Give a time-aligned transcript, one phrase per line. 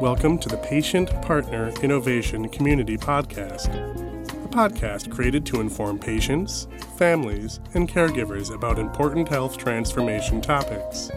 [0.00, 3.68] Welcome to the Patient Partner Innovation Community Podcast,
[4.44, 6.66] a podcast created to inform patients,
[6.98, 11.12] families, and caregivers about important health transformation topics.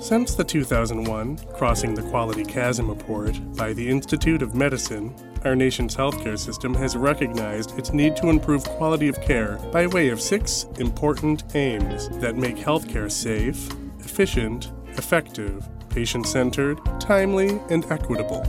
[0.00, 5.14] Since the 2001 Crossing the Quality Chasm report by the Institute of Medicine,
[5.44, 10.08] our nation's healthcare system has recognized its need to improve quality of care by way
[10.08, 18.44] of six important aims that make healthcare safe, efficient, effective, patient centered, timely, and equitable.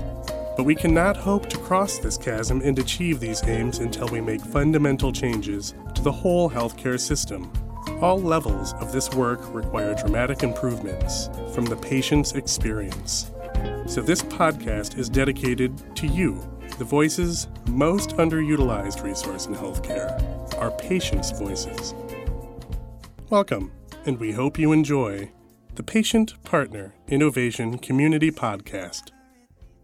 [0.58, 4.42] But we cannot hope to cross this chasm and achieve these aims until we make
[4.42, 7.50] fundamental changes to the whole healthcare system.
[8.02, 13.32] All levels of this work require dramatic improvements from the patient's experience.
[13.86, 16.46] So, this podcast is dedicated to you,
[16.78, 20.12] the voices most underutilized resource in healthcare,
[20.56, 21.96] our patients' voices.
[23.30, 23.72] Welcome,
[24.06, 25.32] and we hope you enjoy
[25.78, 29.12] the Patient Partner Innovation Community Podcast.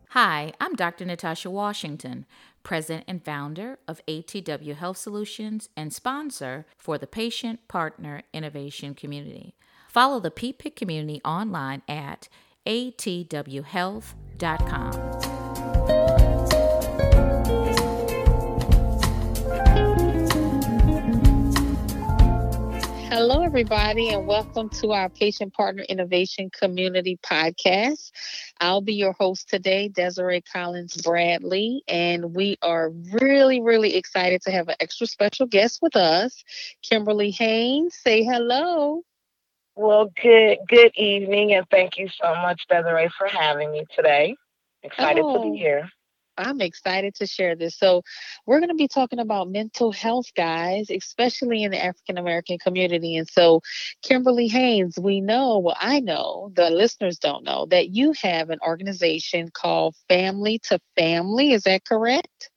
[0.10, 1.06] Hi, I'm Dr.
[1.06, 2.26] Natasha Washington,
[2.64, 9.54] President and founder of ATW Health Solutions and sponsor for the Patient Partner Innovation Community.
[9.88, 12.28] Follow the PPIC community online at
[12.66, 15.43] atwhealth.com.
[23.26, 28.12] Hello, everybody, and welcome to our Patient Partner Innovation Community Podcast.
[28.60, 34.52] I'll be your host today, Desiree Collins Bradley, and we are really, really excited to
[34.52, 36.44] have an extra special guest with us,
[36.82, 37.96] Kimberly Haynes.
[37.96, 39.04] Say hello.
[39.78, 44.36] Well, good good evening, and thank you so much, Desiree, for having me today.
[44.84, 45.38] Excited oh.
[45.46, 45.88] to be here.
[46.38, 47.78] I'm excited to share this.
[47.78, 48.04] So,
[48.46, 53.16] we're going to be talking about mental health, guys, especially in the African American community.
[53.18, 53.62] And so,
[54.02, 58.60] Kimberly Haynes, we know, well, I know, the listeners don't know, that you have an
[58.66, 61.54] organization called Family to Family.
[61.54, 62.50] Is that correct?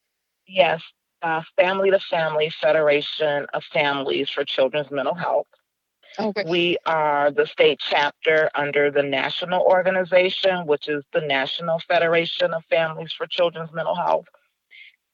[0.47, 0.83] Yes,
[1.23, 5.47] uh, Family to Family Federation of Families for Children's Mental Health.
[6.47, 12.65] We are the state chapter under the national organization, which is the National Federation of
[12.71, 14.27] Families for Children's Mental Health.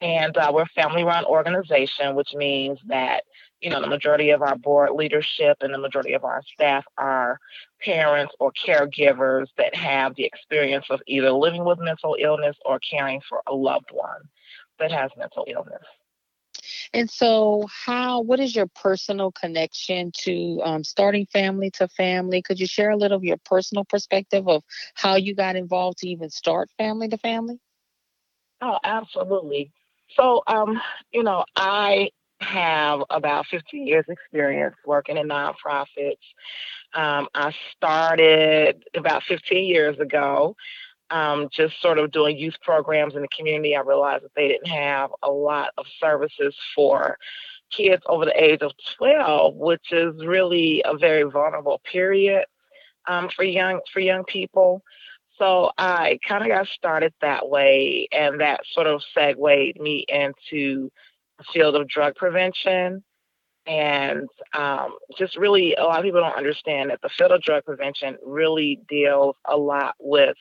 [0.01, 3.23] And uh, we're a family run organization, which means that,
[3.61, 7.39] you know, the majority of our board leadership and the majority of our staff are
[7.81, 13.21] parents or caregivers that have the experience of either living with mental illness or caring
[13.29, 14.21] for a loved one
[14.79, 15.83] that has mental illness.
[16.93, 18.21] And so, how?
[18.21, 22.41] What is your personal connection to um, starting family to family?
[22.41, 24.63] Could you share a little of your personal perspective of
[24.95, 27.59] how you got involved to even start family to family?
[28.61, 29.71] Oh, absolutely.
[30.15, 30.79] So, um,
[31.11, 32.09] you know, I
[32.39, 36.17] have about 15 years experience working in nonprofits.
[36.93, 40.55] Um, I started about 15 years ago
[41.09, 44.67] um, just sort of doing youth programs in the community, I realized that they didn't
[44.67, 47.17] have a lot of services for
[47.75, 52.45] kids over the age of 12, which is really a very vulnerable period
[53.07, 54.81] um, for young for young people.
[55.37, 60.91] So I kind of got started that way, and that sort of segued me into
[61.37, 63.03] the field of drug prevention.
[63.65, 67.63] And um, just really, a lot of people don't understand that the field of drug
[67.63, 70.35] prevention really deals a lot with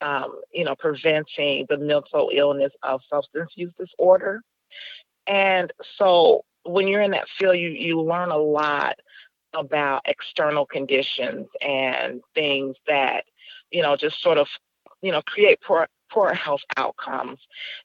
[0.00, 4.42] um, you know, preventing the mental illness of substance use disorder.
[5.26, 8.96] And so when you're in that field, you, you learn a lot
[9.54, 13.24] about external conditions and things that,
[13.70, 14.46] you know, just sort of,
[15.02, 17.38] you know, create poor, poor health outcomes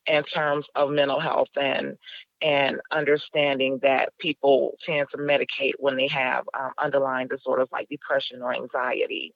[0.08, 1.98] in terms of mental health and
[2.44, 8.42] and understanding that people tend to medicate when they have um, underlying disorders like depression
[8.42, 9.32] or anxiety.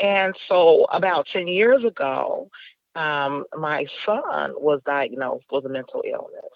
[0.00, 2.50] And so about 10 years ago,
[2.94, 6.50] um, my son was diagnosed with a mental illness.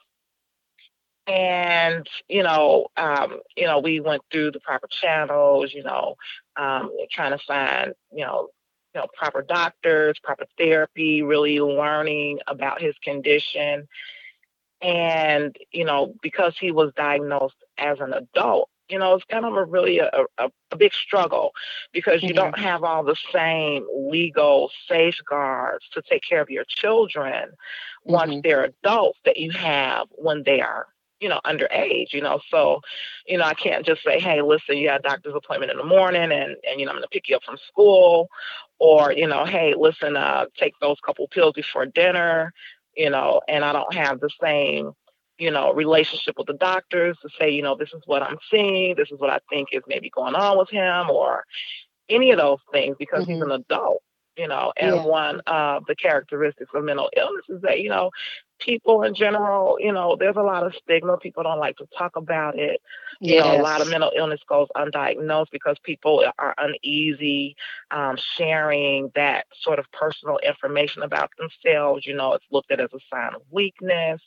[1.26, 6.16] And, you know, um, you know, we went through the proper channels, you know,
[6.56, 8.48] um, trying to find, you know,
[8.94, 13.86] you know, proper doctors, proper therapy, really learning about his condition.
[14.80, 19.55] And, you know, because he was diagnosed as an adult, you know, it's kind of
[19.55, 21.53] a really a, a, a big struggle
[21.93, 22.29] because mm-hmm.
[22.29, 28.13] you don't have all the same legal safeguards to take care of your children mm-hmm.
[28.13, 30.89] once they're adults that you have when they are
[31.23, 32.41] you know, underage, you know.
[32.51, 32.81] So,
[33.27, 35.84] you know, I can't just say, hey, listen, you got a doctor's appointment in the
[35.84, 38.29] morning and, and you know, I'm gonna pick you up from school
[38.81, 42.53] or, you know, hey, listen, uh, take those couple pills before dinner,
[42.97, 44.95] you know, and I don't have the same
[45.42, 48.94] you know, relationship with the doctors to say, you know, this is what I'm seeing,
[48.97, 51.44] this is what I think is maybe going on with him, or
[52.09, 53.33] any of those things because mm-hmm.
[53.33, 54.03] he's an adult.
[54.37, 55.05] You know, and Yeah.
[55.05, 58.11] one of the characteristics of mental illness is that, you know,
[58.61, 61.17] people in general, you know, there's a lot of stigma.
[61.19, 62.81] People don't like to talk about it.
[63.27, 67.57] You know, a lot of mental illness goes undiagnosed because people are uneasy
[67.91, 72.07] um, sharing that sort of personal information about themselves.
[72.07, 74.21] You know, it's looked at as a sign of weakness.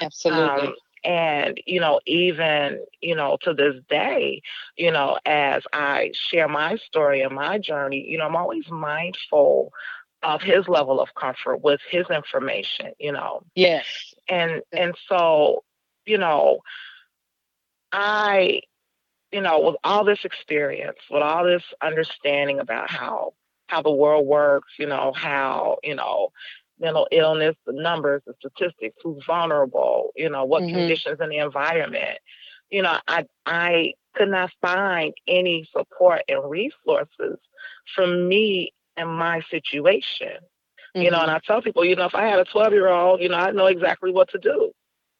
[0.00, 0.68] Absolutely.
[0.68, 0.74] Um,
[1.06, 4.42] and, you know, even, you know, to this day,
[4.76, 9.72] you know, as I share my story and my journey, you know, I'm always mindful
[10.22, 13.42] of his level of comfort with his information, you know.
[13.54, 14.14] yes.
[14.28, 15.62] And and so,
[16.06, 16.60] you know,
[17.92, 18.62] I,
[19.32, 23.34] you know, with all this experience, with all this understanding about how
[23.68, 26.30] how the world works, you know, how, you know,
[26.78, 30.68] mental illness, the numbers, the statistics, who's vulnerable, you know, what Mhm.
[30.68, 32.18] conditions in the environment.
[32.70, 37.38] You know, I I could not find any support and resources
[37.94, 40.38] for me and my situation.
[40.98, 41.22] You know, Mhm.
[41.22, 43.36] and I tell people, you know, if I had a 12 year old, you know,
[43.36, 44.72] I know exactly what to do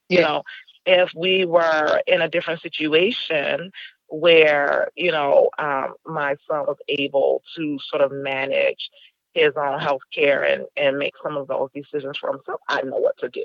[0.09, 0.43] you know
[0.87, 3.71] if we were in a different situation
[4.09, 8.91] where you know um, my son was able to sort of manage
[9.37, 12.97] his own health care and and make some of those decisions for himself i know
[12.99, 13.45] what to do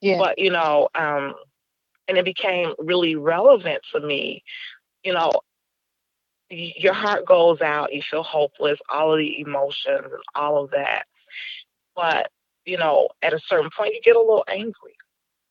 [0.00, 0.18] yeah.
[0.18, 1.34] but you know um
[2.08, 4.42] and it became really relevant to me
[5.04, 5.30] you know
[6.50, 11.04] your heart goes out you feel hopeless all of the emotions and all of that
[11.96, 12.30] but
[12.64, 14.96] you know at a certain point you get a little angry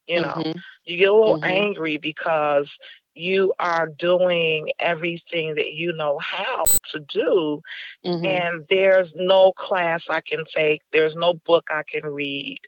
[0.08, 0.64] you know Mhm.
[0.86, 1.44] you get a little Mhm.
[1.44, 2.70] angry because
[3.16, 7.62] you are doing everything that you know how to do
[8.06, 8.26] Mhm.
[8.26, 12.60] and there's no class I can take, there's no book I can read.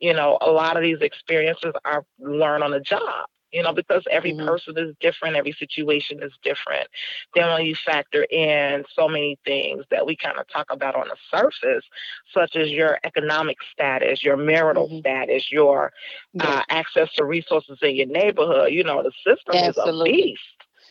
[0.00, 4.02] You know, a lot of these experiences I learn on the job, you know, because
[4.10, 4.46] every Mhm.
[4.46, 6.88] person is different, every situation is different.
[7.34, 11.08] Then when you factor in so many things that we kind of talk about on
[11.08, 11.84] the surface,
[12.32, 15.00] such as your economic status, your marital Mhm.
[15.00, 15.92] status, your
[16.32, 16.60] Yeah.
[16.60, 19.64] uh, access to resources in your neighborhood, you know, the system Absolutely.
[19.64, 20.42] is a beast.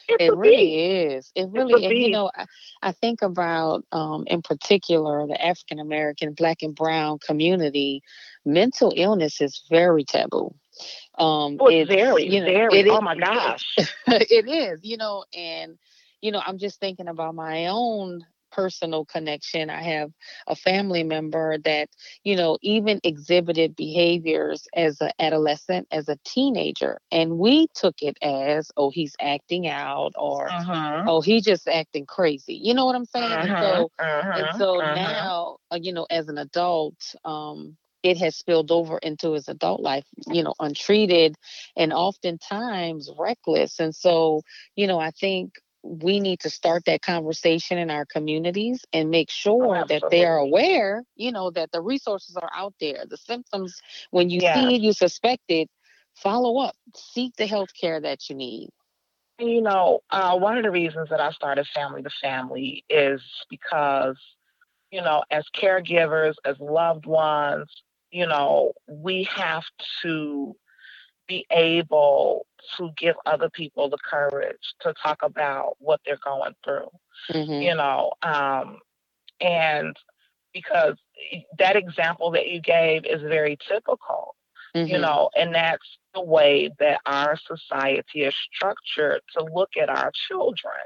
[0.07, 0.75] It's It a really beast.
[0.75, 1.31] is.
[1.36, 2.45] It really, and you know, I,
[2.81, 8.01] I think about, um, in particular, the African American, Black and Brown community.
[8.45, 10.54] Mental illness is very taboo.
[11.18, 12.79] Um, Oh, it's very, you know, very.
[12.79, 13.63] it oh my gosh.
[14.07, 15.77] it is, you know, and
[16.21, 18.21] you know, I'm just thinking about my own
[18.51, 19.69] personal connection.
[19.69, 20.12] I have
[20.47, 21.89] a family member that,
[22.24, 28.18] you know, even exhibited behaviors as an adolescent, as a teenager, and we took it
[28.21, 31.03] as, oh, he's acting out or Uh-huh.
[31.06, 32.56] oh, he's just acting crazy.
[32.62, 33.51] You know what I'm saying?
[33.51, 33.57] Uh-huh.
[33.59, 34.33] so Uh-huh.
[34.33, 34.95] and so uh-huh.
[34.95, 37.77] now, uh, you know, as an adult, um,
[38.07, 41.36] it has spilled over into his adult life, you know, untreated
[41.75, 43.80] and oftentimes reckless.
[43.80, 44.42] And so,
[44.75, 49.30] you know, I think we need to start that conversation in our communities and make
[49.30, 53.06] sure that they are aware, you know, that the resources are out there.
[53.09, 53.81] The symptoms,
[54.12, 54.54] when you Yeah.
[54.54, 55.69] see it, you suspect it,
[56.15, 58.69] follow up, seek the health care that you need.
[59.39, 64.18] You know, uh, one of the reasons that I started Family to Family is because,
[64.92, 67.69] you know, as caregivers, as loved ones,
[68.12, 69.63] you know, we have
[70.01, 70.56] to
[71.27, 72.45] be able
[72.77, 76.89] to give other people the courage to talk about what they're going through,
[77.31, 77.62] Mhm.
[77.63, 78.80] you know, um,
[79.42, 79.95] and
[80.54, 80.95] because
[81.59, 84.35] that example that you gave is very typical.
[84.73, 85.02] you Mhm.
[85.02, 90.83] know, and that's the way that our society is structured to look at our children,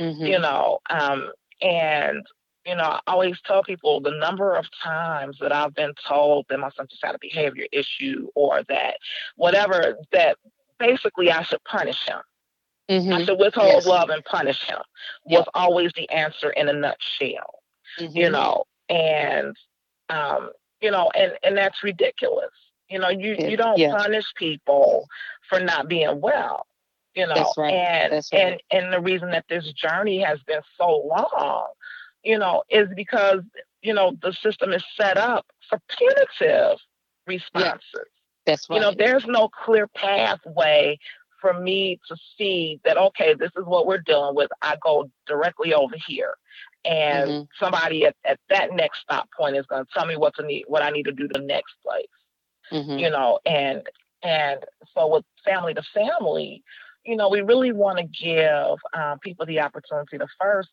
[0.00, 0.26] Mhm.
[0.28, 0.78] you know.
[0.88, 2.24] Um, and,
[2.66, 6.58] you know, I always tell people the number of times that I've been told that
[6.58, 8.96] my son just had a behavior issue or that
[9.36, 10.36] whatever, that
[10.78, 12.18] basically I should punish him.
[12.88, 13.26] I Mhm.
[13.26, 13.86] should withhold Yes.
[13.86, 14.80] love and punish him
[15.26, 15.40] Yep.
[15.40, 17.62] was always the answer in a nutshell
[17.98, 18.32] you Mhm.
[18.32, 19.56] know and
[20.08, 22.52] um you know and and that's ridiculous
[22.88, 23.96] you know you It- you don't yeah.
[23.96, 25.08] punish people
[25.48, 26.66] for not being well
[27.14, 27.72] you know right.
[27.72, 28.24] and right.
[28.32, 31.66] and and the reason that this journey has been so long
[32.26, 33.40] you know is because
[33.82, 36.78] you know the system is set up for punitive
[37.26, 38.08] responses
[38.44, 38.76] That's right.
[38.76, 40.98] you know there's no clear pathway
[41.40, 45.72] for me to see that okay this is what we're dealing with i go directly
[45.74, 46.34] over here
[46.84, 47.48] and Mhm.
[47.60, 50.64] somebody at, at that next stop point is going to tell me what to need
[50.66, 52.06] what i need to do the next place
[52.72, 53.00] Mhm.
[53.00, 53.82] you know and
[54.22, 54.64] and
[54.94, 56.62] so with family to family
[57.04, 60.70] you know we really want to give um, people the opportunity to first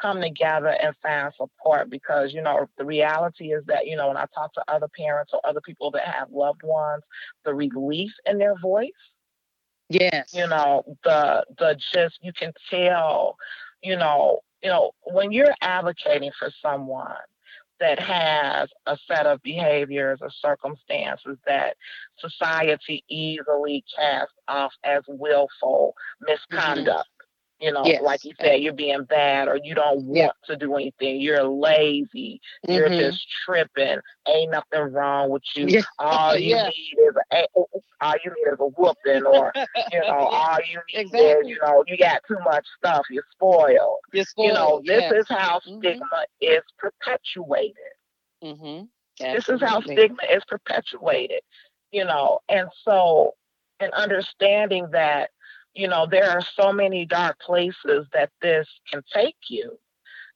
[0.00, 4.16] come together and find support because you know the reality is that you know when
[4.16, 7.02] i talk to other parents or other people that have loved ones
[7.44, 8.90] the relief in their voice
[9.88, 10.30] Yes.
[10.32, 13.36] you know the the just you can tell
[13.82, 17.14] you know you know when you're advocating for someone
[17.80, 21.76] that has a set of behaviors or circumstances that
[22.18, 26.88] society easily casts off as willful misconduct.
[26.88, 27.13] Mm-hmm.
[27.64, 28.02] You know, yes.
[28.02, 31.18] like you said, you're being bad or you don't want to do anything.
[31.18, 32.38] You're lazy.
[32.66, 32.72] Mm-hmm.
[32.72, 34.00] You're just tripping.
[34.28, 35.64] Ain't nothing wrong with you.
[35.68, 35.80] Yeah.
[35.98, 36.68] All you yeah.
[36.68, 37.46] need is a
[38.02, 39.50] all you need is a whooping or
[39.90, 41.20] you know, all you need exactly.
[41.20, 43.96] is, you know, you got too much stuff, you're spoiled.
[44.12, 44.48] You're spoiled.
[44.48, 45.78] You know, this is how mm-hmm.
[45.78, 47.76] stigma is perpetuated.
[48.44, 48.84] Mm-hmm.
[49.20, 51.40] This is how stigma is perpetuated.
[51.92, 53.32] You know, and so
[53.80, 55.30] and understanding that
[55.74, 59.78] you know, there are so many dark places that this can take you.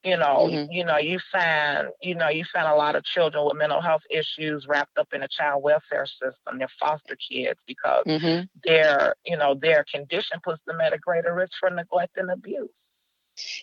[0.05, 0.71] You know, mm-hmm.
[0.71, 4.03] you know, you find, you know, you find a lot of children with mental health
[4.09, 6.59] issues wrapped up in a child welfare system.
[6.59, 8.45] They're foster kids because mm-hmm.
[8.65, 12.71] their, you know, their condition puts them at a greater risk for neglect and abuse.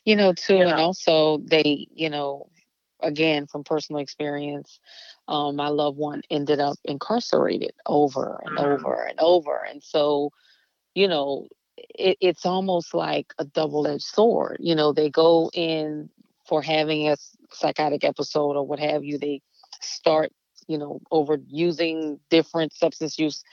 [0.04, 0.72] You know, too, you know?
[0.72, 2.50] and also they, you know,
[3.02, 4.80] again from personal experience,
[5.30, 8.86] um, my loved one ended up incarcerated over and mm-hmm.
[8.86, 10.32] over and over, and so,
[10.96, 14.58] you know, it, it's almost like a double-edged sword.
[14.60, 16.10] You know, they go in
[16.48, 17.18] for having a
[17.52, 19.18] psychotic episode or what have you.
[19.18, 19.42] They
[19.82, 20.32] start,
[20.68, 23.44] you know, over using different substance use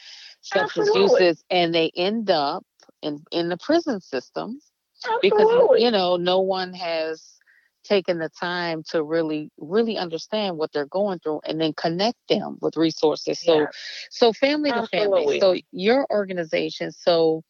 [0.43, 1.27] substance Absolutely.
[1.27, 2.65] uses, and they end up
[3.03, 4.61] in in the prison system
[5.05, 5.31] Absolutely.
[5.31, 7.39] because you know no one has
[7.85, 12.57] taken the time to really really understand what they're going through and then connect them
[12.61, 13.67] with resources so
[14.11, 15.21] so family Absolutely.
[15.21, 17.43] to family so your organization so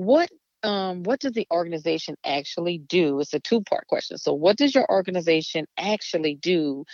[0.00, 0.30] what
[0.62, 3.20] um, what does the organization actually do?
[3.20, 4.16] It's a two part question.
[4.18, 6.84] So, what does your organization actually do,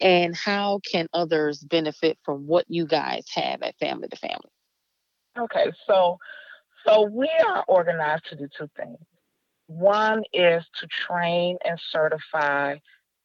[0.00, 4.50] and how can others benefit from what you guys have at Family to Family?
[5.38, 6.18] Okay, so
[6.86, 8.98] so we are organized to do two things.
[9.68, 12.76] One is to train and certify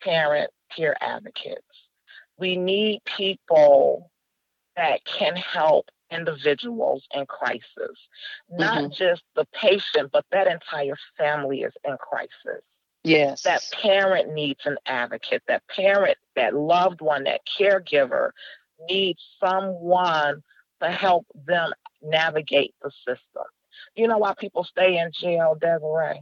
[0.03, 1.61] parent peer advocates.
[2.37, 4.11] We need people
[4.75, 7.97] that can help individuals in crisis,
[8.49, 8.93] not mm-hmm.
[8.93, 12.63] just the patient, but that entire family is in crisis.
[13.03, 13.43] Yes.
[13.43, 15.41] That parent needs an advocate.
[15.47, 18.31] That parent, that loved one, that caregiver
[18.89, 20.43] needs someone
[20.81, 23.45] to help them navigate the system.
[23.95, 26.21] You know why people stay in jail, Desiree?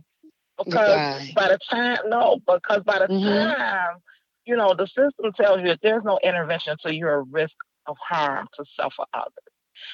[0.58, 3.60] Because by the time, no, because by the mm-hmm.
[3.60, 3.98] time,
[4.46, 7.54] you know, the system tells you that there's no intervention so you're a risk
[7.88, 9.49] of harm to self or others.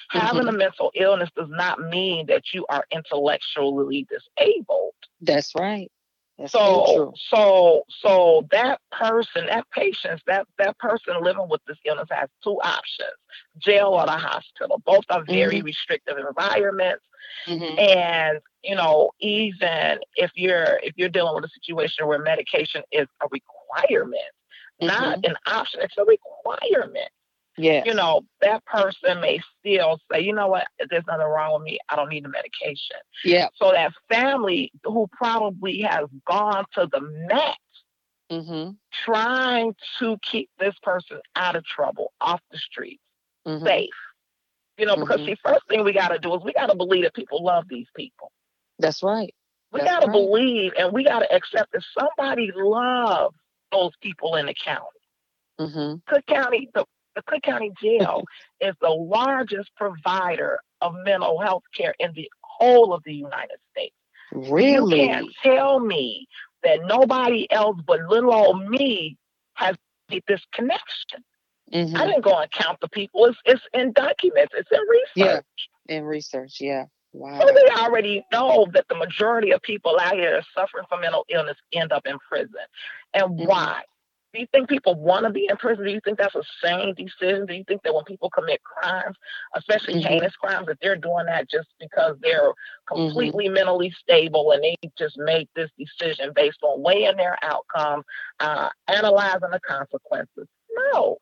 [0.09, 0.55] Having mm-hmm.
[0.55, 4.93] a mental illness does not mean that you are intellectually disabled.
[5.21, 5.91] That's right.
[6.37, 12.09] That's so so so that person, that patient, that that person living with this illness
[12.11, 13.15] has two options:
[13.57, 14.81] jail or the hospital.
[14.85, 15.65] Both are very mm-hmm.
[15.65, 17.05] restrictive environments.
[17.47, 17.79] Mm-hmm.
[17.79, 23.07] And you know, even if you're if you're dealing with a situation where medication is
[23.21, 24.21] a requirement,
[24.81, 25.31] not mm-hmm.
[25.31, 27.09] an option, it's a requirement.
[27.57, 27.83] Yeah.
[27.85, 31.79] You know, that person may still say, you know what, there's nothing wrong with me.
[31.89, 32.97] I don't need the medication.
[33.23, 33.47] Yeah.
[33.55, 37.57] So that family who probably has gone to the max
[38.31, 38.71] mm-hmm.
[39.05, 43.03] trying to keep this person out of trouble, off the streets,
[43.47, 43.65] mm-hmm.
[43.65, 43.89] safe.
[44.77, 45.27] You know, because mm-hmm.
[45.27, 47.65] the first thing we got to do is we got to believe that people love
[47.69, 48.31] these people.
[48.79, 49.33] That's right.
[49.71, 50.13] We got to right.
[50.13, 53.35] believe and we got to accept that somebody loves
[53.71, 54.83] those people in the county.
[55.59, 56.13] Mm-hmm.
[56.13, 56.85] Cook County, the
[57.15, 58.23] the Cook County Jail
[58.59, 63.95] is the largest provider of mental health care in the whole of the United States.
[64.31, 65.01] Really?
[65.01, 66.27] You can't tell me
[66.63, 69.17] that nobody else but little old me
[69.53, 69.75] has
[70.09, 71.23] made this connection.
[71.73, 71.95] Mm-hmm.
[71.95, 73.25] I didn't go and count the people.
[73.25, 74.53] It's, it's in documents.
[74.55, 75.45] It's in research.
[75.89, 76.57] Yeah, in research.
[76.59, 76.85] Yeah.
[77.13, 77.39] Wow.
[77.39, 81.55] So they already know that the majority of people out here suffering from mental illness
[81.71, 82.49] end up in prison.
[83.13, 83.47] And mm-hmm.
[83.47, 83.83] why?
[84.35, 85.85] Do you think people want to be in prison?
[85.85, 87.45] Do you think that's a sane decision?
[87.45, 89.15] Do you think that when people commit crimes,
[89.55, 90.09] especially mm-hmm.
[90.09, 92.51] heinous crimes, that they're doing that just because they're
[92.85, 93.53] completely mm-hmm.
[93.53, 98.03] mentally stable and they just make this decision based on weighing their outcome,
[98.41, 100.47] uh, analyzing the consequences?
[100.91, 101.17] No,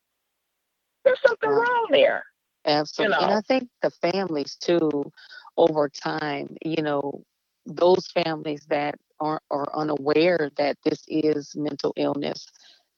[1.06, 2.24] there's something wrong there.
[2.66, 3.16] Absolutely.
[3.16, 3.28] You know?
[3.28, 5.12] And I think the families too,
[5.56, 7.24] over time, you know,
[7.68, 12.48] those families that aren't are unaware that this is mental illness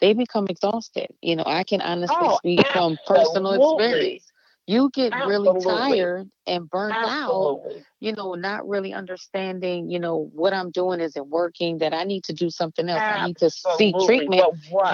[0.01, 1.07] they become exhausted.
[1.21, 2.97] You know, I can honestly oh, speak absolutely.
[3.05, 4.31] from personal experience.
[4.67, 5.47] You get absolutely.
[5.47, 7.75] really tired and burnt absolutely.
[7.75, 12.03] out, you know, not really understanding, you know, what I'm doing isn't working, that I
[12.03, 12.99] need to do something else.
[12.99, 14.41] I need to seek treatment.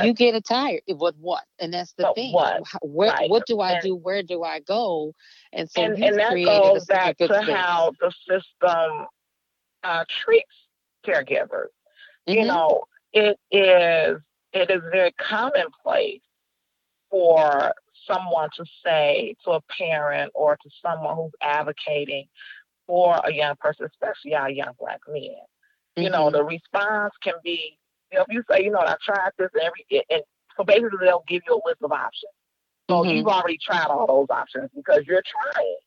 [0.03, 0.81] You get tired.
[0.89, 1.43] With what?
[1.57, 2.33] And that's the but thing.
[2.33, 2.63] What?
[2.81, 3.29] Where, right.
[3.29, 3.95] what do I and, do?
[3.95, 5.13] Where do I go?
[5.53, 7.49] And so and, and that goes back to space.
[7.49, 9.05] how the system
[9.85, 10.51] uh, treats
[11.07, 11.69] caregivers.
[12.27, 12.33] Mm-hmm.
[12.33, 14.21] You know, it is
[14.53, 16.21] it is very commonplace
[17.09, 17.73] for
[18.07, 22.25] someone to say to a parent or to someone who's advocating
[22.87, 25.23] for a young person, especially our young black men.
[25.23, 26.03] Mm-hmm.
[26.03, 26.37] You know, mm-hmm.
[26.37, 27.77] the response can be,
[28.11, 30.21] you know, if you say, you know, I tried this and every, and
[30.57, 32.31] so basically they'll give you a list of options.
[32.89, 33.17] So mm-hmm.
[33.17, 35.77] you've already tried all those options because you're trying,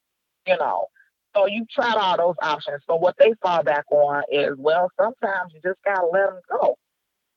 [0.46, 0.86] you know.
[1.34, 2.82] So you've tried all those options.
[2.86, 6.78] So what they fall back on is, well, sometimes you just gotta let them go,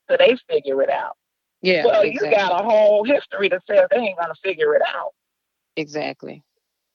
[0.09, 1.17] so they figure it out.
[1.61, 1.85] Yeah.
[1.85, 2.29] Well, exactly.
[2.29, 5.11] you got a whole history that says they ain't gonna figure it out.
[5.75, 6.43] Exactly.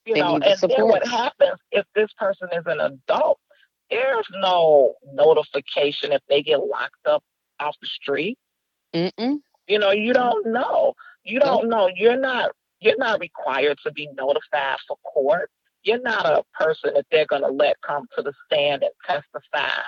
[0.07, 0.79] You they know, and support.
[0.79, 3.39] then what happens if this person is an adult?
[3.91, 7.23] There's no notification if they get locked up
[7.61, 8.39] off the street.
[8.95, 9.39] Mm-mm.
[9.69, 10.95] You know, you don't know.
[11.25, 11.89] You don't know.
[11.95, 12.53] You're not.
[12.81, 15.51] You're not required to be notified for court.
[15.85, 19.83] You're not a person that they're going to let come to the stand and testify.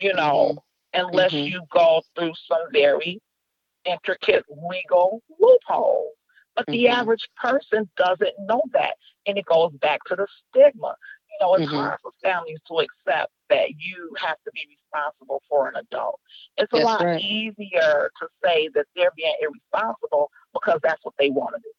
[0.00, 0.58] You know, mm-hmm.
[0.94, 1.52] Unless mm-hmm.
[1.52, 3.20] you go through some very
[3.84, 6.14] intricate legal loopholes.
[6.56, 6.72] But mm-hmm.
[6.72, 8.94] the average person doesn't know that.
[9.26, 10.94] And it goes back to the stigma.
[11.30, 11.74] You know, it's mm-hmm.
[11.74, 16.20] hard for families to accept that you have to be responsible for an adult.
[16.56, 17.20] It's a that's lot right.
[17.20, 21.70] easier to say that they're being irresponsible because that's what they want to do.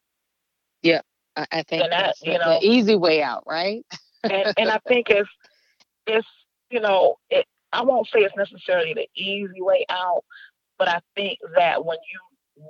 [0.82, 1.02] Yeah,
[1.36, 3.86] I, I think and that, you know, the easy way out, right?
[4.24, 5.30] and, and I think it's
[6.06, 6.28] it's
[6.70, 7.46] you know it.
[7.72, 10.24] I won't say it's necessarily the easy way out,
[10.78, 12.20] but I think that when you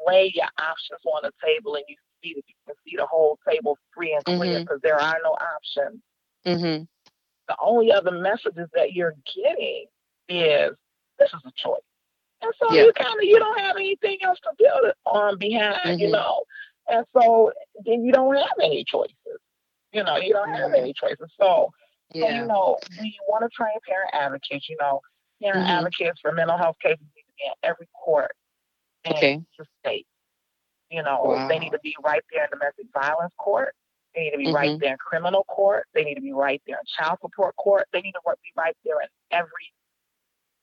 [0.07, 3.37] lay your options on the table and you see that you can see the whole
[3.47, 4.87] table free and clear because mm-hmm.
[4.87, 6.01] there are no options.
[6.45, 6.83] Mm-hmm.
[7.47, 9.85] The only other messages that you're getting
[10.27, 10.71] is
[11.19, 11.81] this is a choice.
[12.41, 12.83] And so yeah.
[12.83, 15.99] you kind of you don't have anything else to build it on behind, mm-hmm.
[15.99, 16.43] you know.
[16.87, 17.51] And so
[17.85, 19.15] then you don't have any choices.
[19.91, 21.31] You know, you don't have any choices.
[21.39, 21.71] So,
[22.15, 22.27] yeah.
[22.27, 25.01] so you know, we want to train parent advocates, you know,
[25.41, 25.77] parent mm-hmm.
[25.77, 28.31] advocates for mental health cases in every court
[29.03, 29.41] in okay.
[29.57, 30.07] the state.
[30.89, 31.47] You know, wow.
[31.47, 33.73] they need to be right there in domestic violence court.
[34.13, 34.55] They need to be mm-hmm.
[34.55, 35.87] right there in criminal court.
[35.93, 37.87] They need to be right there in child support court.
[37.91, 39.73] They need to be right there in every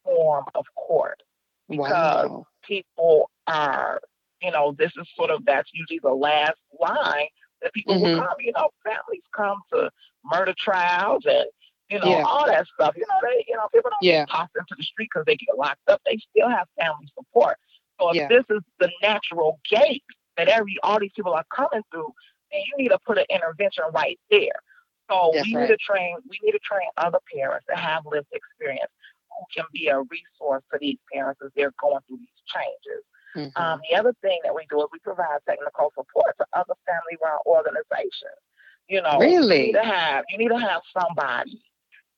[0.04, 1.22] form of court
[1.68, 2.46] because wow.
[2.64, 4.00] people are,
[4.40, 7.26] you know, this is sort of that's usually the last line
[7.60, 8.04] that people mm-hmm.
[8.04, 8.36] will come.
[8.40, 9.90] You know, families come to
[10.24, 11.46] murder trials and
[11.90, 12.24] you know, yeah.
[12.24, 12.94] all that stuff.
[12.96, 14.24] You know, they, you know, people don't yeah.
[14.26, 16.00] toss into the street because they get locked up.
[16.06, 17.58] They still have family support.
[18.00, 18.28] So if yeah.
[18.28, 20.04] this is the natural gate
[20.36, 22.12] that every all these people are coming through,
[22.50, 24.62] then you need to put an intervention right there.
[25.10, 25.62] So That's we right.
[25.62, 26.16] need to train.
[26.28, 28.90] We need to train other parents that have lived experience
[29.28, 33.04] who can be a resource for these parents as they're going through these changes.
[33.36, 33.62] Mm-hmm.
[33.62, 37.40] Um, the other thing that we do is we provide technical support to other family-run
[37.46, 38.40] organizations.
[38.88, 39.58] You know, really?
[39.58, 41.62] you need to have you need to have somebody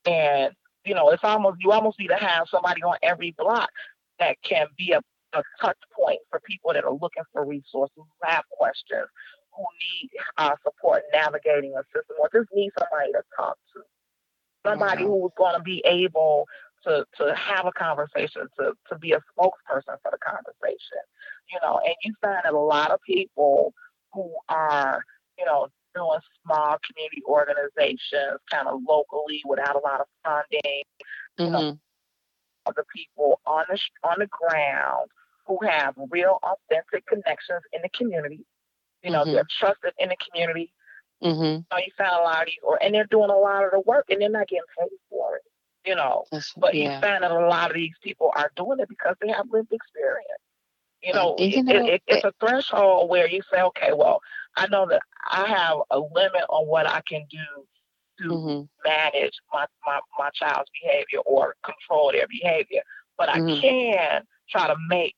[0.06, 0.52] and,
[0.84, 3.70] you know, it's almost, you almost need to have somebody on every block
[4.18, 5.00] that can be a,
[5.32, 9.08] a touch point for people that are looking for resources, who have questions,
[9.56, 13.82] who need uh, support navigating a system, or just need somebody to talk to.
[14.66, 15.12] Somebody mm-hmm.
[15.12, 16.46] who's going to be able
[16.84, 21.02] to, to have a conversation, to, to be a spokesperson for the conversation.
[21.50, 23.72] You know, and you find that a lot of people
[24.12, 25.02] who are,
[25.38, 30.82] you know, doing small community organizations kind of locally without a lot of funding.
[31.38, 31.44] Mm-hmm.
[31.44, 32.72] You know, mm-hmm.
[32.76, 35.10] the people on the on the ground
[35.46, 38.44] who have real authentic connections in the community.
[39.02, 39.32] You know, mm-hmm.
[39.32, 40.72] they're trusted in the community.
[41.22, 41.42] Mm-hmm.
[41.42, 43.70] You, know, you find a lot of these, or and they're doing a lot of
[43.72, 45.42] the work, and they're not getting paid for it.
[45.86, 46.94] You know, That's, but yeah.
[46.94, 49.72] you find that a lot of these people are doing it because they have lived
[49.72, 50.43] experience.
[51.04, 54.20] You know, you know it, it, it's a threshold where you say, okay, well,
[54.56, 57.38] I know that I have a limit on what I can do
[58.20, 58.88] to mm-hmm.
[58.88, 62.82] manage my, my, my child's behavior or control their behavior,
[63.18, 63.60] but I mm-hmm.
[63.60, 65.14] can try to make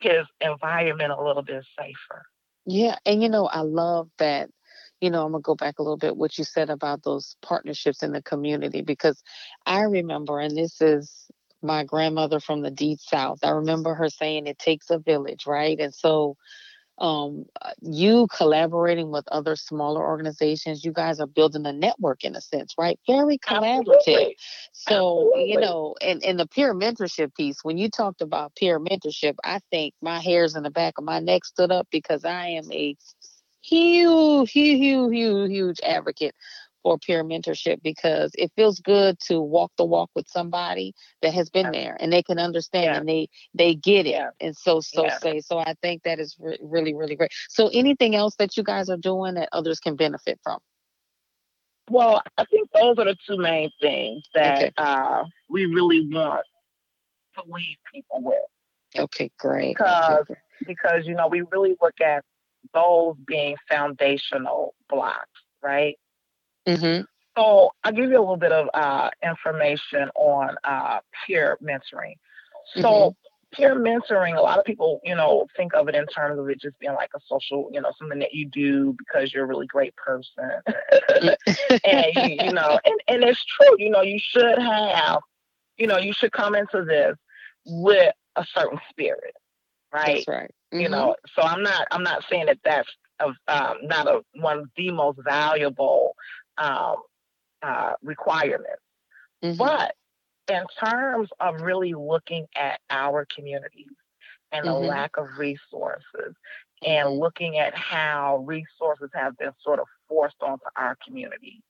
[0.00, 2.24] his environment a little bit safer.
[2.66, 4.50] Yeah, and you know, I love that.
[5.00, 8.02] You know, I'm gonna go back a little bit what you said about those partnerships
[8.02, 9.22] in the community because
[9.66, 11.26] I remember, and this is
[11.64, 13.40] my grandmother from the deep south.
[13.42, 15.78] I remember her saying it takes a village, right?
[15.80, 16.36] And so
[16.98, 22.36] um, uh, you collaborating with other smaller organizations, you guys are building a network in
[22.36, 22.98] a sense, right?
[23.08, 23.96] Very collaborative.
[23.96, 24.36] Absolutely.
[24.72, 25.50] So, Absolutely.
[25.50, 29.58] you know, and, and the peer mentorship piece, when you talked about peer mentorship, I
[29.70, 32.96] think my hairs in the back of my neck stood up because I am a
[33.62, 36.34] huge, huge, huge, huge advocate
[36.84, 41.50] for peer mentorship because it feels good to walk the walk with somebody that has
[41.50, 42.96] been there and they can understand yeah.
[42.98, 44.30] and they they get it yeah.
[44.40, 45.18] and so so yeah.
[45.18, 48.62] say so i think that is re- really really great so anything else that you
[48.62, 50.60] guys are doing that others can benefit from
[51.90, 54.72] well i think those are the two main things that okay.
[54.76, 56.44] uh, we really want
[57.34, 58.36] to leave people with
[58.96, 59.76] Okay, great.
[59.76, 60.40] Because okay.
[60.66, 62.24] because you know we really look at
[62.72, 65.28] those being foundational blocks,
[65.62, 65.96] right?
[66.66, 67.04] Mm-hmm.
[67.36, 72.14] So I'll give you a little bit of uh, information on uh, peer mentoring.
[72.80, 73.30] So Mm-hmm.
[73.54, 76.60] peer mentoring, a lot of people, you know, think of it in terms of it
[76.60, 79.66] just being like a social, you know, something that you do because you're a really
[79.66, 80.50] great person.
[81.84, 85.20] and you, you know, and, and it's true, you know, you should have,
[85.76, 87.16] you know, you should come into this
[87.64, 89.34] with a certain spirit,
[89.92, 90.26] right?
[90.26, 90.50] That's right.
[90.78, 90.88] you Mhm.
[90.88, 92.88] know so i'm not i'm not saying that that's
[93.20, 96.14] of um, not a one of the most valuable
[96.58, 96.96] um,
[97.62, 98.82] uh, requirements
[99.42, 99.58] Mhm.
[99.58, 99.94] but
[100.48, 103.92] in terms of really looking at our communities
[104.52, 104.88] and the Mhm.
[104.88, 106.34] lack of resources
[106.86, 111.62] and looking at how resources have been sort of forced onto our community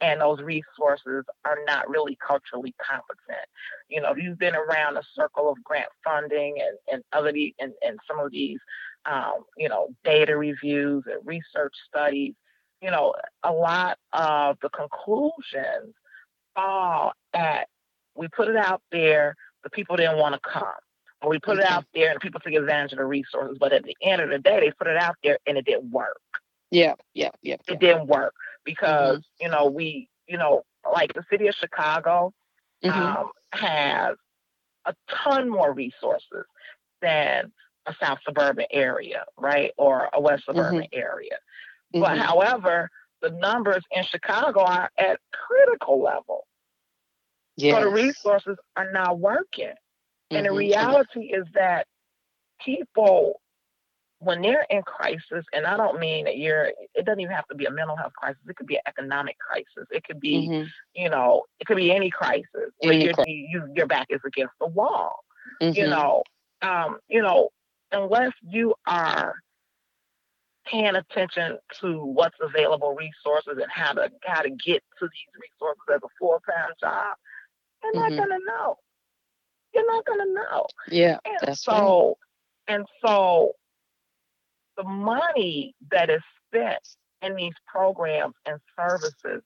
[0.00, 3.46] and those resources are not really culturally competent
[3.88, 7.72] you know you've been around a circle of grant funding and, and other the, and,
[7.82, 8.58] and some of these
[9.06, 12.34] um, you know data reviews and research studies
[12.82, 15.94] you know a lot of the conclusions
[16.54, 17.68] fall at
[18.14, 20.64] we put it out there the people didn't want to come
[21.22, 23.82] or we put it out there and people took advantage of the resources but at
[23.84, 26.20] the end of the day they put it out there and it didn't work
[26.70, 27.54] Yeah, yeah, yeah.
[27.54, 27.76] it yeah.
[27.76, 30.62] didn't work because you know we you know
[30.92, 32.32] like the city of chicago
[32.84, 32.92] Mhm.
[32.92, 34.14] um, has
[34.84, 36.44] a ton more resources
[37.02, 37.50] than
[37.86, 41.38] a south suburban area right or a west suburban area
[41.92, 42.18] but Mhm.
[42.18, 42.90] however
[43.22, 46.46] the numbers in chicago are at critical level
[47.56, 47.74] Yes.
[47.76, 49.74] so the resources are not working
[50.30, 50.56] and the Mhm.
[50.56, 51.86] reality is that
[52.64, 53.40] people
[54.20, 57.54] when they're in crisis, and I don't mean that you're, it doesn't even have to
[57.54, 58.40] be a mental health crisis.
[58.48, 59.86] It could be an economic crisis.
[59.90, 60.70] It could be, Mhm.
[60.94, 65.20] you know, it could be any crisis Any you, your back is against the wall.
[65.72, 65.90] You Mhm.
[65.90, 66.22] know,
[66.62, 67.50] um, you know,
[67.92, 69.34] unless you are
[70.70, 75.82] paying attention to what's available resources and how to how to get to these resources
[75.94, 77.16] as a full time job,
[77.82, 78.18] you're not Mhm.
[78.18, 78.76] gonna know.
[79.74, 80.66] You're not gonna know.
[80.88, 81.76] Yeah, And that's right.
[81.76, 82.18] so,
[82.68, 83.52] and so,
[84.76, 86.82] the money that is spent
[87.22, 89.42] in these programs and services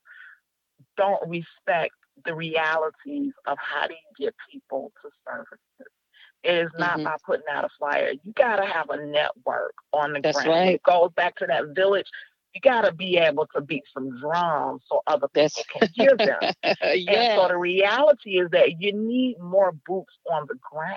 [0.97, 5.93] don't respect the realities of how do you get people to services.
[6.43, 7.05] It is not Mhm.
[7.05, 8.13] by putting out a flyer.
[8.23, 10.51] You got to have a network on the That's ground.
[10.51, 10.75] right.
[10.75, 12.09] It goes back to that village.
[12.55, 16.17] You got to be able to beat some drums so other people That's can hear
[16.17, 16.53] them.
[16.83, 20.97] And so the reality is that you need more boots on the ground.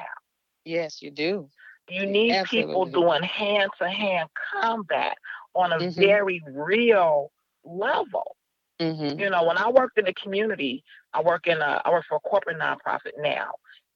[0.66, 1.50] Yes, you do.
[1.88, 5.18] You need people doing hand to hand combat
[5.54, 5.96] on a Mhm.
[5.96, 7.32] very real
[7.64, 8.36] level.
[8.80, 9.20] Mm-hmm.
[9.20, 12.16] You know, when I worked in the community, I work in a I work for
[12.18, 13.52] a corporate nonprofit now.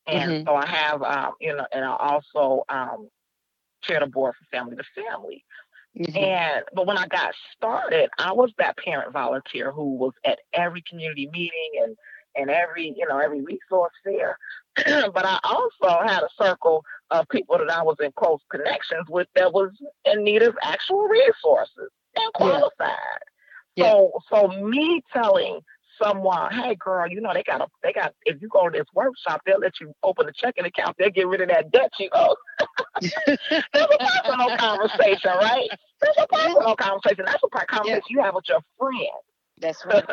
[0.09, 0.45] And Mhm.
[0.45, 3.09] so I have um, you know, and I also um
[3.83, 5.45] chair the board for family to family.
[5.97, 6.17] Mm-hmm.
[6.17, 10.83] And but when I got started, I was that parent volunteer who was at every
[10.87, 11.95] community meeting and
[12.35, 14.37] and every you know every resource fair.
[14.75, 19.27] but I also had a circle of people that I was in close connections with
[19.35, 19.71] that was
[20.05, 23.19] in need of actual resources and qualified.
[23.75, 23.91] Yeah.
[23.91, 25.61] So so me telling
[26.01, 28.87] someone, hey girl, you know they got a they got if you go to this
[28.93, 32.09] workshop, they'll let you open a checking account, they'll get rid of that debt you
[32.13, 32.35] owe.
[33.01, 35.69] That's a personal conversation, right?
[36.01, 37.25] That's a personal conversation.
[37.25, 39.21] That's a part conversation you have with your friend.
[39.59, 40.03] That's right.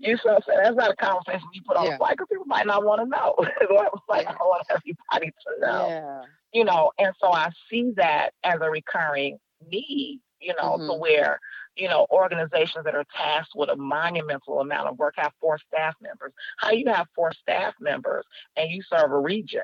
[0.00, 0.60] You know what I'm saying?
[0.62, 1.98] That's not a conversation you put on Yeah.
[1.98, 3.34] the because people might not want to know.
[4.08, 5.88] like, I want everybody to know.
[5.88, 6.24] Yeah.
[6.52, 9.38] You know, and so I see that as a recurring
[9.70, 10.98] need, you know, to Mhm.
[10.98, 11.38] where,
[11.76, 15.94] you know, organizations that are tasked with a monumental amount of work have four staff
[16.00, 16.32] members.
[16.58, 18.24] How you have four staff members
[18.56, 19.62] and you serve a region?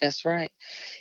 [0.00, 0.50] That's right.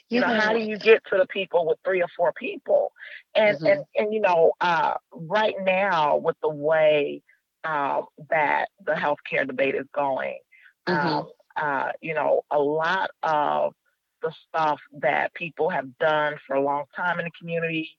[0.09, 2.91] you know, how do you get to the people with three or four people?
[3.35, 3.65] And Mhm.
[3.65, 7.21] and and you know, uh, right now with the way
[7.63, 10.39] um, that the healthcare debate is going,
[10.87, 11.23] Mhm.
[11.23, 13.73] um, uh, you know, a lot of
[14.21, 17.89] the stuff that people have done for a long time in the community,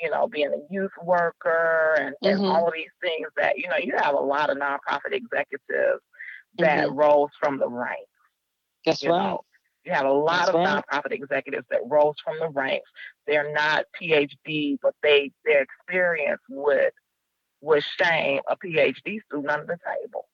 [0.00, 2.50] you know, being a youth worker and, and Mhm.
[2.50, 6.02] all of these things that, you know, you have a lot of nonprofit executives
[6.58, 8.10] that rose from the ranks.
[8.84, 9.18] That's You right.
[9.18, 9.44] know,
[9.84, 10.84] you have a lot That's of right.
[10.84, 12.90] nonprofit executives that rose from the ranks.
[13.26, 16.92] They're not PhD, but they their experience would
[17.60, 20.28] would shame a PhD student under the table.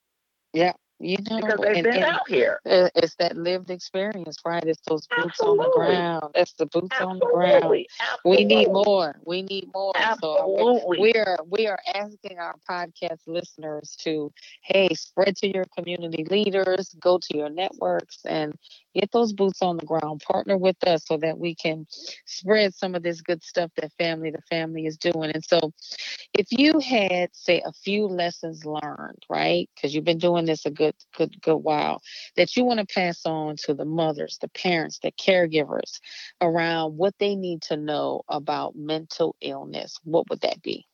[0.52, 0.72] Yeah.
[1.00, 2.60] You know, because they've and, been and out here.
[2.64, 4.62] it's that lived experience, right?
[4.64, 6.32] It's those boots on the ground.
[6.34, 7.64] That's the boots on the ground.
[7.64, 7.88] Absolutely.
[8.24, 9.20] We need more.
[9.24, 9.92] We need more.
[9.96, 11.00] So Absolutely.
[11.00, 16.94] we are we are asking our podcast listeners to hey spread to your community leaders,
[17.00, 18.56] go to your networks, and
[18.94, 20.22] get those boots on the ground.
[20.24, 21.86] Partner with us so that we can
[22.24, 25.32] spread some of this good stuff that family to family is doing.
[25.34, 25.72] And so,
[26.32, 29.68] if you had say a few lessons learned, right?
[29.74, 32.02] Because you've been doing this a good good good good while
[32.36, 36.00] that you want to pass on to the mothers, the parents, the caregivers
[36.40, 40.86] around what they need to know about mental illness, what would that be?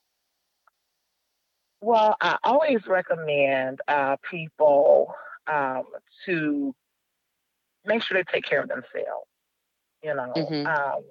[1.81, 5.14] Well, I always recommend uh, people
[5.46, 5.85] um,
[6.26, 6.74] to
[7.85, 9.29] make sure they take care of themselves.
[10.03, 10.64] You know, Mhm.
[10.64, 11.05] um,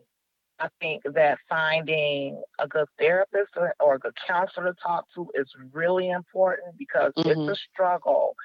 [0.59, 5.29] I think that finding a good therapist or, or a good counselor to talk to
[5.35, 7.25] is really important because Mhm.
[7.25, 8.35] it's a struggle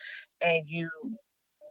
[0.41, 0.91] and you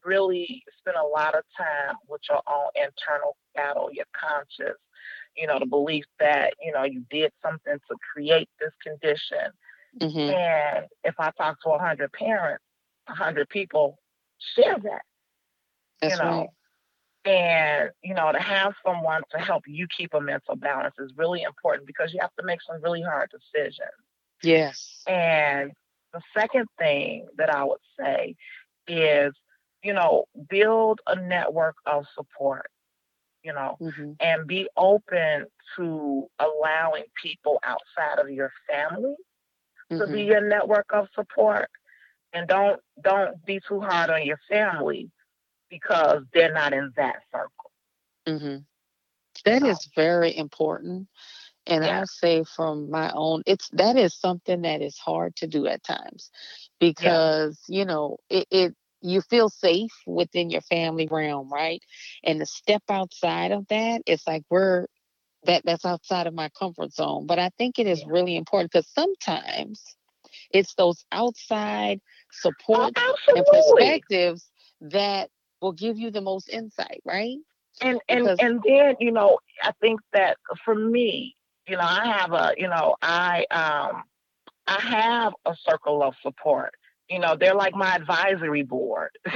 [0.06, 4.78] really spend a lot of time with your own internal battle, your conscious,
[5.36, 9.52] you know, the belief that, you know, you did something to create this condition.
[10.02, 12.64] hmm And if I talk to 100 parents,
[13.08, 13.98] 100 people
[14.56, 15.02] share that,
[16.02, 16.38] That's you know.
[16.38, 16.50] right.
[17.26, 21.44] And, you know, to have someone to help you keep a mental balance is really
[21.44, 23.90] important because you have to make some really hard decisions.
[24.44, 25.02] Yes.
[25.08, 25.72] And
[26.14, 28.36] the second thing that I would say
[28.88, 29.34] is,
[29.84, 32.68] you know, build a network of support,
[33.44, 35.46] you know, hmm and be open
[35.78, 39.16] to allowing people outside of your family
[39.98, 41.70] to hmm be your network of support.
[42.34, 45.12] And don't don't be too hard on your family
[45.70, 47.72] because they're not in that circle.
[48.28, 48.58] hmm
[49.46, 51.08] That is very important.
[51.68, 55.48] And yeah, I'll say from my own, it's that is something that is hard to
[55.48, 56.32] do at times
[57.00, 61.82] yeah, because, you know, it, it you feel safe within your family realm, right?
[62.24, 64.88] And to step outside of that, it's like we're
[65.46, 67.26] that that's outside of my comfort zone.
[67.28, 68.06] But I think it is yeah.
[68.06, 69.96] really important because sometimes
[70.52, 72.00] it's those outside
[72.74, 72.90] Oh,
[73.36, 74.50] and perspectives
[74.82, 75.30] that
[75.62, 77.38] will give you the most insight, right?
[77.82, 81.36] And and Because and then, you know, I think that for me,
[81.68, 84.04] you know, I have a, you know, I um
[84.68, 86.72] I have a circle of support.
[87.10, 89.10] You know, they're like my advisory board.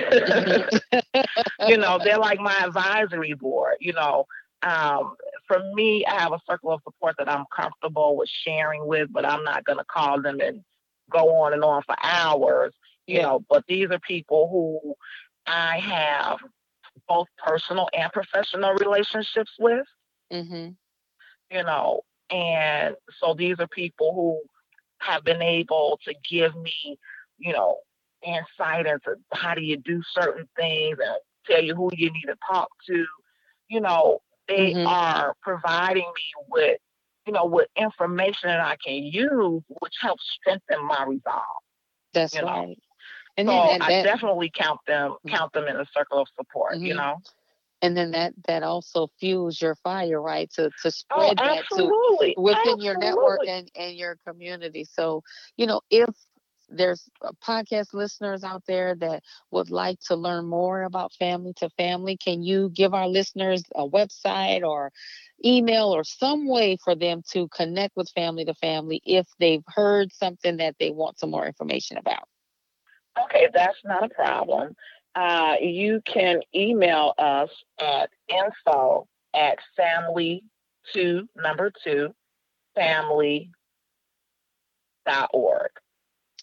[1.65, 3.75] You know, they're like my advisory board.
[3.79, 4.25] You know,
[4.61, 5.15] um,
[5.47, 9.25] for me, I have a circle of support that I'm comfortable with sharing with, but
[9.25, 10.63] I'm not going to call them and
[11.11, 12.73] go on and on for hours.
[13.07, 13.21] You yeah.
[13.21, 14.95] know, but these are people who
[15.45, 16.37] I have
[17.07, 19.85] both personal and professional relationships with.
[20.31, 20.75] hmm
[21.51, 24.41] You know, and so these are people who
[24.99, 26.97] have been able to give me,
[27.37, 27.77] you know,
[28.25, 32.35] insight into how do you do certain things and tell you who you need to
[32.49, 33.05] talk to.
[33.69, 36.79] You know, they hmm are providing me with,
[37.25, 41.43] you know, with information that I can use, which helps strengthen my resolve.
[42.13, 42.79] That's You know, right.
[43.37, 46.27] And so then that I that definitely count them count them in a circle of
[46.35, 46.79] support.
[46.81, 47.15] You hmm know.
[47.81, 50.49] And then that that also fuels your fire, right?
[50.53, 54.83] To to Oh, spread that to absolutely, within your network and and your community.
[54.85, 55.23] So
[55.57, 56.09] you know if
[56.69, 57.07] there's
[57.47, 62.43] podcast listeners out there that would like to learn more about family to family, can
[62.43, 64.91] you give our listeners a website or
[65.45, 70.11] email or some way for them to connect with family to family if they've heard
[70.13, 72.27] something that they want some more information about?
[73.25, 74.75] Okay, that's not a problem.
[75.17, 77.49] Uh, you can email us
[77.79, 80.43] at info at family
[80.93, 82.13] two number two
[82.75, 83.49] family
[85.07, 85.71] dot org.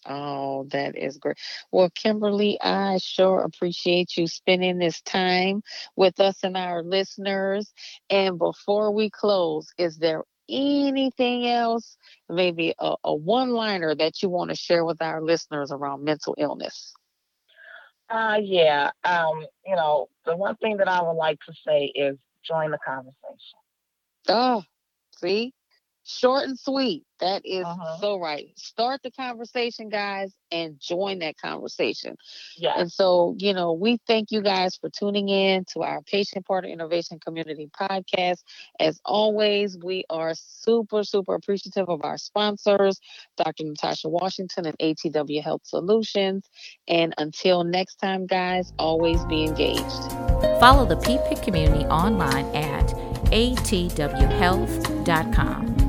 [0.05, 1.37] Oh, that is great.
[1.71, 5.61] Well, Kimberly, I sure appreciate you spending this time
[5.95, 7.73] with us and our listeners.
[8.09, 11.97] And before we close, is there anything else,
[12.29, 16.35] maybe a, a one liner that you want to share with our listeners around mental
[16.37, 16.93] illness?
[18.09, 18.91] Uh, yeah.
[19.03, 22.77] Um, you know, the one thing that I would like to say is join the
[22.85, 23.59] conversation.
[24.27, 24.63] Oh,
[25.17, 25.53] see?
[26.07, 27.03] Short and sweet.
[27.19, 27.97] That is Uh-huh.
[27.99, 28.49] so right.
[28.57, 32.15] Start the conversation, guys, and join that conversation.
[32.57, 32.75] Yes.
[32.77, 36.69] And so, you know, we thank you guys for tuning in to our Patient Partner
[36.69, 38.43] Innovation Community podcast.
[38.79, 42.99] As always, we are super, super appreciative of our sponsors,
[43.37, 43.63] Dr.
[43.63, 46.47] Natasha Washington and ATW Health Solutions.
[46.87, 49.81] And until next time, guys, always be engaged.
[50.59, 52.87] Follow the PPIC community online at
[53.31, 55.84] atwhealth.com.